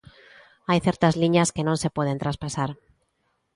[0.69, 2.69] Hai certas liñas que non se poden traspasar.